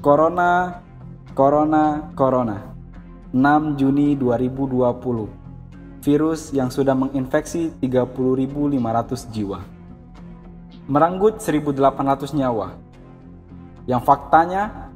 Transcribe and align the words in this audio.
Corona, 0.00 0.80
Corona, 1.36 2.08
Corona. 2.16 2.72
6 3.36 3.76
Juni 3.76 4.16
2020. 4.16 6.00
Virus 6.00 6.56
yang 6.56 6.72
sudah 6.72 6.96
menginfeksi 6.96 7.76
30.500 7.84 9.28
jiwa. 9.28 9.60
Meranggut 10.88 11.44
1.800 11.44 12.32
nyawa. 12.32 12.80
Yang 13.84 14.02
faktanya, 14.08 14.88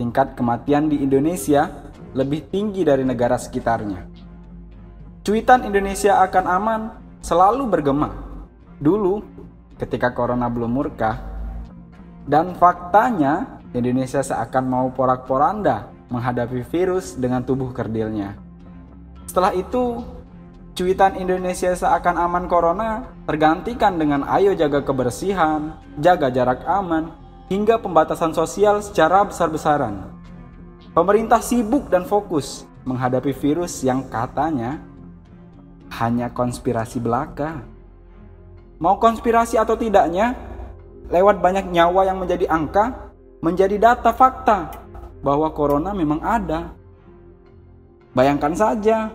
tingkat 0.00 0.32
kematian 0.32 0.88
di 0.88 1.04
Indonesia 1.04 1.92
lebih 2.16 2.48
tinggi 2.48 2.80
dari 2.80 3.04
negara 3.04 3.36
sekitarnya. 3.36 4.08
Cuitan 5.20 5.68
Indonesia 5.68 6.24
akan 6.24 6.44
aman 6.48 6.80
selalu 7.20 7.68
bergema. 7.68 8.08
Dulu, 8.80 9.20
ketika 9.76 10.16
corona 10.16 10.48
belum 10.48 10.72
murka, 10.72 11.20
dan 12.24 12.56
faktanya 12.56 13.55
Indonesia 13.76 14.24
seakan 14.24 14.64
mau 14.64 14.88
porak-poranda 14.88 15.92
menghadapi 16.08 16.64
virus 16.64 17.12
dengan 17.12 17.44
tubuh 17.44 17.76
kerdilnya. 17.76 18.40
Setelah 19.28 19.52
itu, 19.52 20.00
cuitan 20.72 21.20
Indonesia 21.20 21.76
seakan 21.76 22.16
aman 22.16 22.48
corona 22.48 23.04
tergantikan 23.28 24.00
dengan 24.00 24.24
ayo 24.32 24.56
jaga 24.56 24.80
kebersihan, 24.80 25.76
jaga 26.00 26.32
jarak 26.32 26.64
aman, 26.64 27.12
hingga 27.52 27.76
pembatasan 27.76 28.32
sosial 28.32 28.80
secara 28.80 29.28
besar-besaran. 29.28 30.08
Pemerintah 30.96 31.44
sibuk 31.44 31.92
dan 31.92 32.08
fokus 32.08 32.64
menghadapi 32.88 33.36
virus 33.36 33.84
yang 33.84 34.08
katanya 34.08 34.80
hanya 36.00 36.32
konspirasi 36.32 36.96
belaka. 36.96 37.60
Mau 38.80 38.96
konspirasi 38.96 39.60
atau 39.60 39.76
tidaknya, 39.76 40.32
lewat 41.12 41.44
banyak 41.44 41.68
nyawa 41.68 42.08
yang 42.08 42.18
menjadi 42.20 42.48
angka, 42.48 43.05
menjadi 43.46 43.78
data 43.78 44.10
fakta 44.10 44.74
bahwa 45.22 45.46
corona 45.54 45.94
memang 45.94 46.18
ada. 46.18 46.74
Bayangkan 48.10 48.58
saja, 48.58 49.14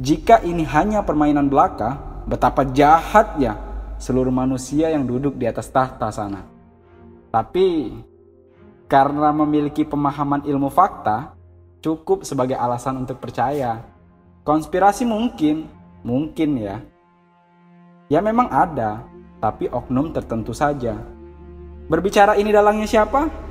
jika 0.00 0.40
ini 0.40 0.64
hanya 0.64 1.04
permainan 1.04 1.52
belaka, 1.52 2.00
betapa 2.24 2.64
jahatnya 2.64 3.60
seluruh 4.00 4.32
manusia 4.32 4.88
yang 4.88 5.04
duduk 5.04 5.36
di 5.36 5.44
atas 5.44 5.68
tahta 5.68 6.08
sana. 6.08 6.48
Tapi 7.28 7.92
karena 8.88 9.28
memiliki 9.34 9.84
pemahaman 9.84 10.48
ilmu 10.48 10.72
fakta, 10.72 11.36
cukup 11.84 12.24
sebagai 12.24 12.56
alasan 12.56 13.04
untuk 13.04 13.20
percaya. 13.20 13.84
Konspirasi 14.48 15.04
mungkin, 15.04 15.68
mungkin 16.00 16.50
ya. 16.56 16.80
Ya 18.08 18.24
memang 18.24 18.48
ada, 18.48 19.04
tapi 19.42 19.68
oknum 19.68 20.14
tertentu 20.14 20.56
saja. 20.56 21.13
Berbicara 21.88 22.36
ini 22.40 22.48
dalangnya 22.50 22.88
siapa? 22.88 23.44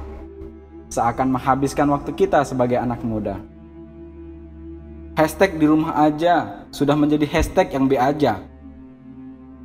seakan 0.93 1.33
menghabiskan 1.33 1.89
waktu 1.89 2.13
kita 2.13 2.45
sebagai 2.45 2.77
anak 2.77 3.01
muda. 3.01 3.41
Hashtag 5.17 5.57
di 5.57 5.65
rumah 5.65 5.97
aja 5.97 6.65
sudah 6.69 6.93
menjadi 6.93 7.25
hashtag 7.25 7.73
yang 7.73 7.89
be 7.89 7.97
aja. 7.97 8.45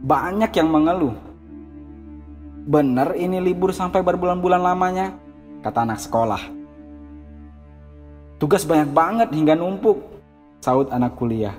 Banyak 0.00 0.52
yang 0.56 0.68
mengeluh. 0.72 1.16
Bener 2.68 3.16
ini 3.16 3.40
libur 3.40 3.72
sampai 3.72 4.04
berbulan-bulan 4.04 4.60
lamanya, 4.60 5.16
kata 5.64 5.88
anak 5.88 6.00
sekolah. 6.04 6.42
Tugas 8.36 8.68
banyak 8.68 8.92
banget 8.92 9.28
hingga 9.32 9.56
numpuk, 9.56 10.04
saut 10.60 10.92
anak 10.92 11.16
kuliah. 11.16 11.56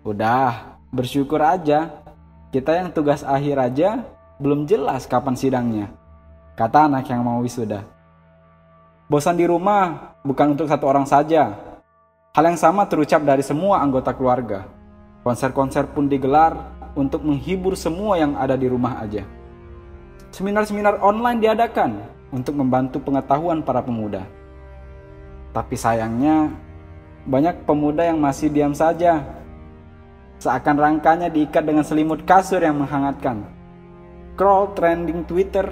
Udah, 0.00 0.80
bersyukur 0.88 1.40
aja. 1.44 1.92
Kita 2.50 2.72
yang 2.72 2.88
tugas 2.88 3.20
akhir 3.20 3.56
aja 3.60 3.90
belum 4.40 4.64
jelas 4.64 5.04
kapan 5.10 5.36
sidangnya, 5.36 5.92
kata 6.54 6.86
anak 6.86 7.10
yang 7.10 7.26
mau 7.26 7.42
wisuda. 7.42 7.82
Bosan 9.10 9.36
di 9.36 9.44
rumah 9.44 10.16
bukan 10.22 10.54
untuk 10.54 10.70
satu 10.70 10.86
orang 10.86 11.04
saja. 11.04 11.54
Hal 12.34 12.44
yang 12.50 12.58
sama 12.58 12.86
terucap 12.86 13.22
dari 13.22 13.42
semua 13.42 13.82
anggota 13.82 14.10
keluarga. 14.14 14.66
Konser-konser 15.22 15.86
pun 15.90 16.10
digelar 16.10 16.56
untuk 16.94 17.22
menghibur 17.22 17.78
semua 17.78 18.18
yang 18.18 18.34
ada 18.38 18.54
di 18.58 18.66
rumah 18.66 19.02
aja. 19.02 19.22
Seminar-seminar 20.34 20.98
online 20.98 21.38
diadakan 21.38 21.90
untuk 22.34 22.58
membantu 22.58 22.98
pengetahuan 22.98 23.62
para 23.62 23.82
pemuda. 23.82 24.26
Tapi 25.54 25.78
sayangnya, 25.78 26.50
banyak 27.22 27.62
pemuda 27.62 28.02
yang 28.02 28.18
masih 28.18 28.50
diam 28.50 28.74
saja. 28.74 29.22
Seakan 30.42 30.74
rangkanya 30.74 31.30
diikat 31.30 31.62
dengan 31.62 31.86
selimut 31.86 32.26
kasur 32.26 32.58
yang 32.58 32.82
menghangatkan. 32.82 33.46
Scroll 34.34 34.74
trending 34.74 35.22
Twitter, 35.30 35.70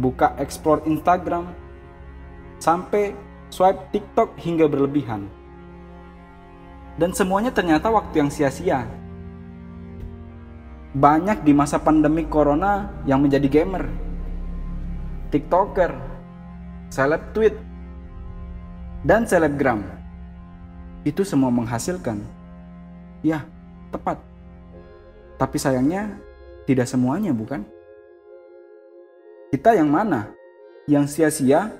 buka 0.00 0.32
explore 0.40 0.80
Instagram, 0.88 1.52
sampai 2.56 3.12
swipe 3.52 3.92
TikTok 3.92 4.32
hingga 4.40 4.64
berlebihan. 4.64 5.28
Dan 6.96 7.12
semuanya 7.12 7.52
ternyata 7.52 7.92
waktu 7.92 8.24
yang 8.24 8.32
sia-sia. 8.32 8.88
Banyak 10.90 11.46
di 11.46 11.54
masa 11.54 11.78
pandemi 11.78 12.26
corona 12.26 12.90
yang 13.06 13.22
menjadi 13.22 13.46
gamer, 13.46 13.86
TikToker, 15.30 15.94
seleb 16.90 17.22
tweet, 17.30 17.54
dan 19.06 19.22
selebgram. 19.24 19.86
Itu 21.06 21.22
semua 21.22 21.48
menghasilkan. 21.48 22.20
Ya, 23.22 23.46
tepat. 23.94 24.20
Tapi 25.40 25.56
sayangnya 25.56 26.20
tidak 26.68 26.84
semuanya 26.90 27.32
bukan? 27.32 27.64
Kita 29.50 29.74
yang 29.74 29.90
mana? 29.90 30.30
Yang 30.86 31.18
sia-sia 31.18 31.74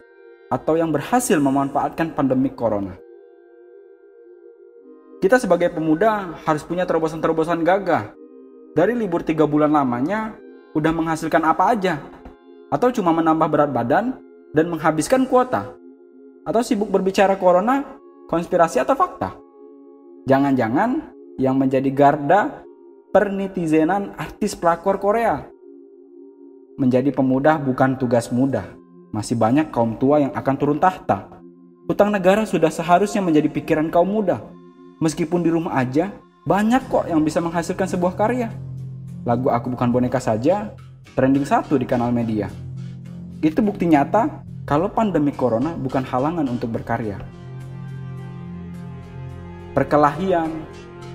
atau 0.50 0.74
yang 0.74 0.90
berhasil 0.90 1.38
memanfaatkan 1.38 2.10
pandemi 2.18 2.50
corona. 2.50 2.98
Kita 5.22 5.38
sebagai 5.38 5.70
pemuda 5.70 6.34
harus 6.42 6.66
punya 6.66 6.82
terobosan-terobosan 6.82 7.62
gagah. 7.62 8.10
Dari 8.74 8.98
libur 8.98 9.22
tiga 9.22 9.46
bulan 9.46 9.70
lamanya, 9.70 10.34
udah 10.74 10.90
menghasilkan 10.90 11.46
apa 11.46 11.70
aja? 11.70 12.02
Atau 12.74 12.90
cuma 12.90 13.14
menambah 13.14 13.46
berat 13.46 13.70
badan 13.70 14.18
dan 14.50 14.66
menghabiskan 14.66 15.30
kuota? 15.30 15.70
Atau 16.42 16.66
sibuk 16.66 16.90
berbicara 16.90 17.38
corona, 17.38 17.86
konspirasi 18.26 18.82
atau 18.82 18.98
fakta? 18.98 19.38
Jangan-jangan 20.26 21.14
yang 21.38 21.54
menjadi 21.54 21.86
garda 21.94 22.66
pernitizenan 23.14 24.18
artis 24.18 24.58
pelakor 24.58 24.98
Korea. 24.98 25.46
Menjadi 26.80 27.12
pemuda 27.12 27.60
bukan 27.60 28.00
tugas 28.00 28.32
mudah 28.32 28.64
masih 29.12 29.36
banyak 29.36 29.68
kaum 29.68 29.98
tua 29.98 30.22
yang 30.22 30.32
akan 30.32 30.54
turun 30.56 30.78
tahta. 30.80 31.28
Utang 31.90 32.08
negara 32.14 32.46
sudah 32.46 32.72
seharusnya 32.72 33.20
menjadi 33.20 33.50
pikiran 33.50 33.90
kaum 33.90 34.08
muda. 34.08 34.40
Meskipun 35.02 35.42
di 35.42 35.50
rumah 35.50 35.76
aja, 35.76 36.14
banyak 36.46 36.88
kok 36.88 37.04
yang 37.10 37.20
bisa 37.20 37.42
menghasilkan 37.42 37.84
sebuah 37.84 38.14
karya. 38.14 38.48
Lagu 39.26 39.52
Aku 39.52 39.68
Bukan 39.68 39.92
Boneka 39.92 40.22
saja 40.22 40.72
trending 41.12 41.44
satu 41.44 41.76
di 41.76 41.84
kanal 41.84 42.14
media. 42.14 42.48
Itu 43.42 43.60
bukti 43.60 43.84
nyata 43.84 44.40
kalau 44.64 44.88
pandemi 44.88 45.34
corona 45.34 45.74
bukan 45.74 46.06
halangan 46.06 46.46
untuk 46.46 46.70
berkarya. 46.70 47.20
Perkelahian, 49.76 50.64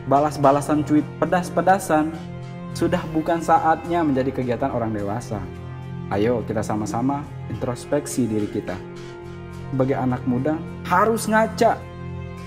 balas-balasan 0.06 0.84
tweet 0.84 1.08
pedas-pedasan, 1.18 2.12
sudah 2.76 3.00
bukan 3.16 3.40
saatnya 3.40 4.04
menjadi 4.04 4.36
kegiatan 4.36 4.68
orang 4.68 4.92
dewasa. 4.92 5.40
Ayo 6.12 6.44
kita 6.44 6.60
sama-sama 6.60 7.24
introspeksi 7.48 8.28
diri 8.28 8.52
kita. 8.52 8.76
Sebagai 9.72 9.96
anak 9.96 10.22
muda 10.28 10.60
harus 10.84 11.26
ngaca. 11.32 11.80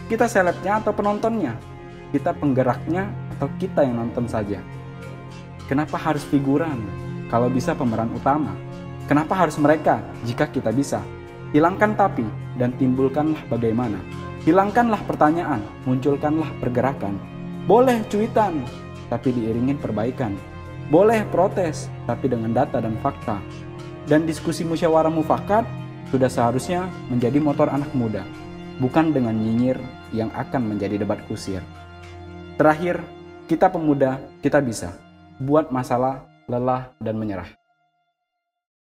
Kita 0.09 0.29
selebnya 0.29 0.85
atau 0.85 0.93
penontonnya? 0.93 1.57
Kita 2.13 2.37
penggeraknya 2.37 3.09
atau 3.37 3.49
kita 3.57 3.85
yang 3.85 4.05
nonton 4.05 4.29
saja? 4.29 4.61
Kenapa 5.65 5.97
harus 5.97 6.25
figuran 6.29 6.81
kalau 7.33 7.49
bisa 7.49 7.73
pemeran 7.73 8.13
utama? 8.13 8.53
Kenapa 9.09 9.33
harus 9.33 9.57
mereka 9.57 10.05
jika 10.29 10.49
kita 10.49 10.69
bisa? 10.73 11.01
Hilangkan 11.53 11.97
tapi 11.97 12.25
dan 12.61 12.77
timbulkanlah 12.77 13.41
bagaimana. 13.49 13.97
Hilangkanlah 14.45 15.01
pertanyaan, 15.09 15.65
munculkanlah 15.89 16.49
pergerakan. 16.61 17.17
Boleh 17.69 18.01
cuitan, 18.09 18.65
tapi 19.09 19.33
diiringin 19.33 19.81
perbaikan 19.81 20.37
boleh 20.89 21.21
protes, 21.29 21.93
tapi 22.09 22.33
dengan 22.33 22.57
data 22.57 22.81
dan 22.81 22.97
fakta. 23.05 23.45
Dan 24.09 24.25
diskusi 24.25 24.65
musyawarah 24.65 25.13
mufakat 25.13 25.69
sudah 26.09 26.33
seharusnya 26.33 26.89
menjadi 27.13 27.37
motor 27.45 27.69
anak 27.69 27.93
muda, 27.93 28.25
bukan 28.81 29.13
dengan 29.13 29.37
nyinyir 29.37 29.77
yang 30.17 30.33
akan 30.33 30.65
menjadi 30.65 31.05
debat 31.05 31.21
kusir. 31.29 31.61
Terakhir, 32.57 33.05
kita 33.45 33.69
pemuda, 33.69 34.17
kita 34.41 34.65
bisa 34.65 34.97
buat 35.37 35.69
masalah, 35.69 36.25
lelah, 36.49 36.89
dan 37.05 37.21
menyerah. 37.21 37.58